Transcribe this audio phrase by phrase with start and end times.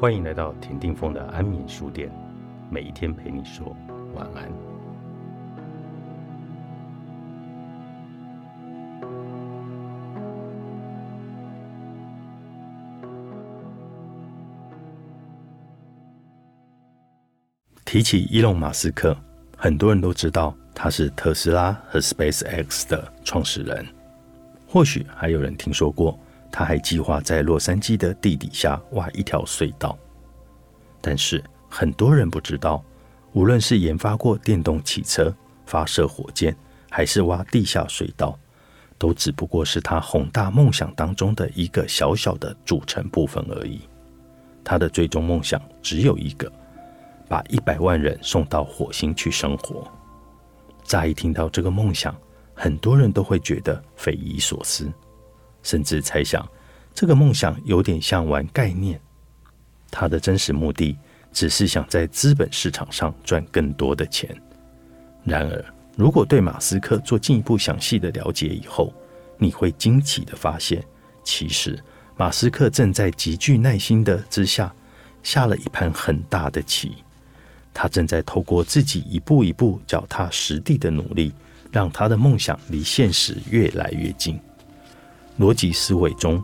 [0.00, 2.10] 欢迎来到田定峰的安眠书店，
[2.70, 3.76] 每一天陪你说
[4.14, 4.50] 晚安。
[17.84, 19.14] 提起伊隆马斯克，
[19.54, 23.86] 很多人都知道他是特斯拉和 SpaceX 的创始人，
[24.66, 26.18] 或许还有人听说过。
[26.52, 29.96] 他还计划在洛杉矶的地底下挖一条隧道，
[31.00, 32.84] 但是很多人不知道，
[33.32, 36.56] 无论是研发过电动汽车、发射火箭，
[36.90, 38.36] 还是挖地下隧道，
[38.98, 43.82] 都只不过是他宏大梦想当中的一个小小的组成部分而已。
[44.64, 46.50] 他的最终梦想只有一个：
[47.28, 49.86] 把一百万人送到火星去生活。
[50.82, 52.14] 乍一听到这个梦想，
[52.52, 54.92] 很多人都会觉得匪夷所思。
[55.62, 56.46] 甚至猜想，
[56.94, 59.00] 这个梦想有点像玩概念。
[59.90, 60.96] 他的真实目的
[61.32, 64.34] 只是想在资本市场上赚更多的钱。
[65.24, 65.64] 然而，
[65.96, 68.92] 如果对马斯克做进一步详细的了解以后，
[69.36, 70.82] 你会惊奇的发现，
[71.24, 71.78] 其实
[72.16, 74.72] 马斯克正在极具耐心的之下
[75.22, 76.96] 下了一盘很大的棋。
[77.72, 81.32] 他正在透过自己一步一步脚踏实地的努力，
[81.70, 84.38] 让他的梦想离现实越来越近。
[85.38, 86.42] 逻辑思维中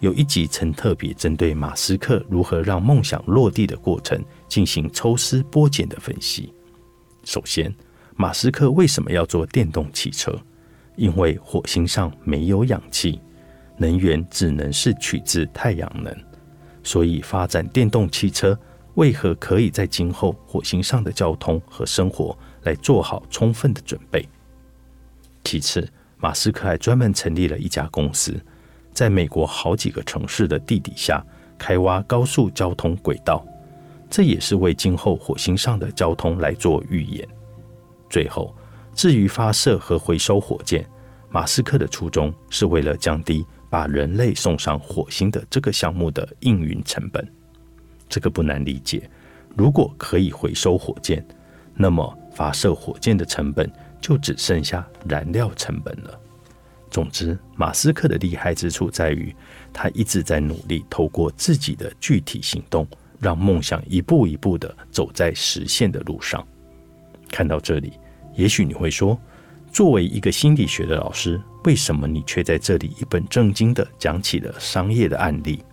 [0.00, 6.52] 有一集曾特别针对马斯克如何让梦想落地的过程进行抽丝剥茧的分析。
[7.24, 7.74] 首先，
[8.16, 10.38] 马斯克为什么要做电动汽车？
[10.96, 13.18] 因为火星上没有氧气，
[13.78, 16.14] 能源只能是取自太阳能，
[16.82, 18.58] 所以发展电动汽车
[18.94, 24.28] 为何可以在今后火星上的交通和生活来做好充分的准备？
[25.44, 25.88] 其次。
[26.24, 28.34] 马斯克还专门成立了一家公司，
[28.94, 31.22] 在美国好几个城市的地底下
[31.58, 33.44] 开挖高速交通轨道，
[34.08, 37.28] 这也是为今后火星上的交通来做预演。
[38.08, 38.56] 最后，
[38.94, 40.82] 至于发射和回收火箭，
[41.28, 47.22] 马斯克的初衷是为了降低把人类送上火星的这个项目的运营成本。
[48.08, 49.10] 这个不难理解，
[49.54, 51.22] 如果可以回收火箭，
[51.74, 53.70] 那么发射火箭的成本。
[54.04, 56.20] 就只剩下燃料成本了。
[56.90, 59.34] 总之，马斯克的厉害之处在于，
[59.72, 62.86] 他一直在努力透过自己的具体行动，
[63.18, 66.46] 让梦想一步一步的走在实现的路上。
[67.30, 67.94] 看到这里，
[68.34, 69.18] 也许你会说，
[69.72, 75.64] 作为一个心理学的老师，为什么你却在这里一本正经的讲起了商业的案例？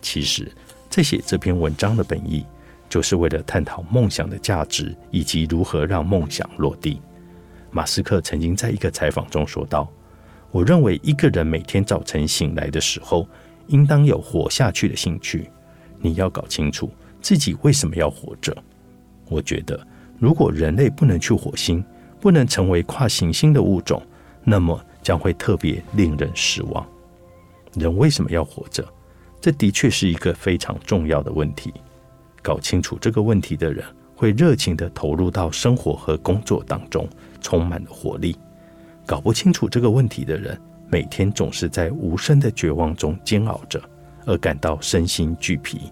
[0.00, 0.50] 其实，
[0.88, 2.42] 在写这篇文章的本意，
[2.88, 7.02] 就是为了探讨梦想的价值以及如何让梦想落地。
[7.70, 9.88] 马斯克曾经在一个采访中说道
[10.50, 13.28] ：“我认为一个人每天早晨醒来的时候，
[13.68, 15.48] 应当有活下去的兴趣。
[15.98, 18.56] 你要搞清楚自己为什么要活着。
[19.28, 19.78] 我觉得，
[20.18, 21.84] 如果人类不能去火星，
[22.20, 24.02] 不能成为跨行星的物种，
[24.42, 26.84] 那么将会特别令人失望。
[27.74, 28.84] 人为什么要活着？
[29.40, 31.72] 这的确是一个非常重要的问题。
[32.42, 33.84] 搞清楚这个问题的人，
[34.20, 37.08] 会热情地投入到生活和工作当中。”
[37.40, 38.36] 充满了活力。
[39.06, 40.60] 搞不清楚这个问题的人，
[40.90, 43.82] 每天总是在无声的绝望中煎熬着，
[44.26, 45.90] 而感到身心俱疲。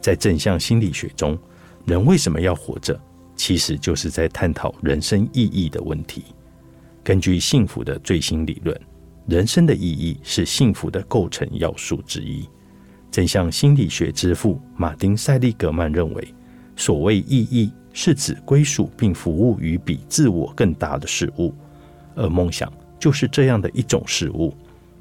[0.00, 1.38] 在正向心理学中，
[1.84, 2.98] 人为什么要活着，
[3.36, 6.24] 其实就是在探讨人生意义的问题。
[7.04, 8.74] 根据幸福的最新理论，
[9.26, 12.48] 人生的意义是幸福的构成要素之一。
[13.10, 16.34] 正向心理学之父马丁·塞利格曼认为，
[16.78, 17.70] 所谓意义。
[17.94, 21.52] 是指归属并服务于比自我更大的事物，
[22.14, 24.54] 而梦想就是这样的一种事物。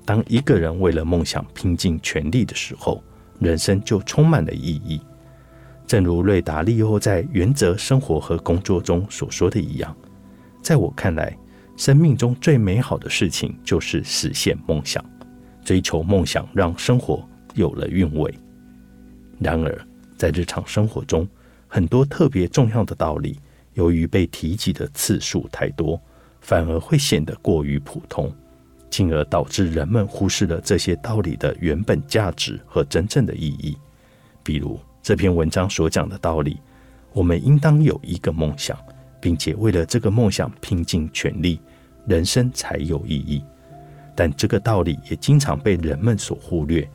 [0.03, 3.03] 当一个人为了梦想拼尽全力的时候，
[3.38, 4.99] 人生就充满了意义。
[5.85, 9.95] 正如瑞达利欧在《原则生活和工作》中所说的一样，
[10.63, 11.38] 在我看来，
[11.75, 15.06] 生命中最美好的事情就是实现梦想，
[15.63, 17.23] 追求梦想让生活
[17.53, 18.33] 有了韵味。
[19.38, 19.88] 然而，
[20.18, 21.27] 在日常生活中，
[21.68, 23.40] 很多特别重要的道理，
[23.74, 26.02] 由于被提及的次数太多，
[26.42, 28.34] 反而会显得过于普通，
[28.90, 33.78] 进而导致人们忽视了这些道理的原本价值和真正的意义。
[34.44, 36.58] 比如这篇文章所讲的道理：
[37.14, 38.78] 我们应当有一个梦想，
[39.19, 41.60] 并且为了这个梦想拼尽全力，
[42.08, 43.44] 人生才有意义。
[44.16, 46.90] 但这个道理也经常被人们所忽略，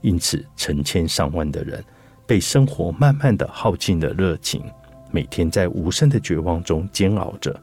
[0.00, 1.82] 因此成千上万的人。
[2.28, 4.62] 被生活慢慢的耗尽的热情，
[5.10, 7.58] 每天在无声的绝望中煎熬着。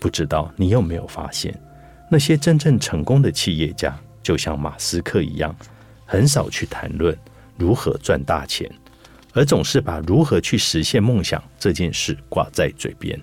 [0.00, 1.54] 不知道你有没有发现，
[2.10, 5.54] 那些真正成功的企业家，就像马斯克一样，
[6.06, 7.14] 很少去谈论
[7.58, 8.66] 如何赚大钱，
[9.34, 13.20] 而总是把如何去实现梦想这件事挂在嘴边。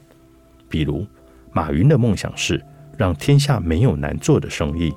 [0.70, 1.08] 比如，
[1.52, 2.64] 马云的梦想是
[2.96, 4.94] 让天下没有难做的生意。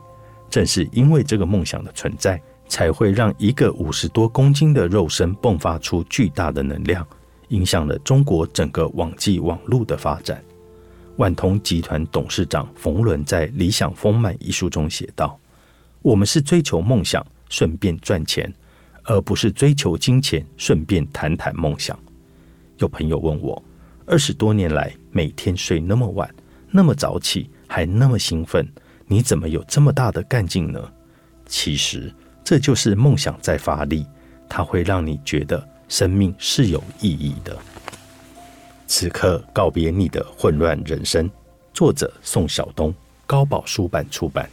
[0.50, 7.06] 正是因为这个梦想的存在，才会让一个五十多公斤的肉身迸发出巨大的能量，
[7.48, 10.42] 影响了中国整个网际网络的发展。
[11.16, 15.38] 万通集团董事长冯仑在《理想丰满》一书中写道
[16.02, 18.52] ：“我们是追求梦想，顺便赚钱，
[19.04, 21.96] 而不是追求金钱，顺便谈谈梦想。”
[22.78, 23.62] 有朋友问我，
[24.06, 26.28] 二十多年来每天睡那么晚，
[26.72, 28.68] 那么早起，还那么兴奋，
[29.06, 30.80] 你怎么有这么大的干劲呢？
[31.46, 32.12] 其实
[32.44, 34.06] 这就是梦想在发力，
[34.48, 37.56] 它会让你觉得生命是有意义的。
[38.86, 41.28] 此刻告别你的混乱人生。
[41.72, 42.94] 作者：宋晓东，
[43.26, 44.48] 高宝书版出版。